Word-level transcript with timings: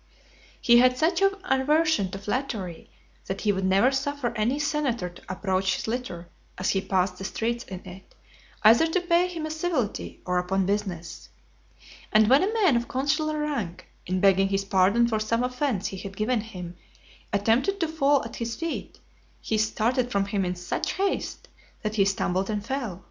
XXVII. 0.00 0.32
He 0.74 0.78
had 0.78 0.96
such 0.96 1.20
an 1.20 1.32
aversion 1.44 2.10
to 2.10 2.18
flattery, 2.18 2.88
that 3.26 3.42
he 3.42 3.52
would 3.52 3.66
never 3.66 3.92
suffer 3.92 4.32
any 4.34 4.58
senator 4.58 5.10
to 5.10 5.22
approach 5.28 5.76
his 5.76 5.86
litter, 5.86 6.30
as 6.56 6.70
he 6.70 6.80
passed 6.80 7.18
the 7.18 7.24
streets 7.24 7.64
in 7.64 7.86
it, 7.86 8.14
either 8.62 8.86
to 8.86 9.00
pay 9.02 9.26
him 9.28 9.44
a 9.44 9.50
civility, 9.50 10.22
or 10.24 10.38
upon 10.38 10.64
business. 10.64 11.28
(211) 12.14 12.14
And 12.14 12.30
when 12.30 12.42
a 12.42 12.64
man 12.64 12.76
of 12.80 12.88
consular 12.88 13.40
rank, 13.40 13.88
in 14.06 14.20
begging 14.20 14.48
his 14.48 14.64
pardon 14.64 15.06
for 15.06 15.20
some 15.20 15.44
offence 15.44 15.88
he 15.88 15.98
had 15.98 16.16
given 16.16 16.40
him, 16.40 16.76
attempted 17.30 17.78
to 17.80 17.86
fall 17.86 18.24
at 18.24 18.36
his 18.36 18.56
feet, 18.56 18.98
he 19.42 19.58
started 19.58 20.10
from 20.10 20.24
him 20.24 20.46
in 20.46 20.56
such 20.56 20.94
haste, 20.94 21.46
that 21.82 21.96
he 21.96 22.06
stumbled 22.06 22.48
and 22.48 22.64
fell. 22.64 23.04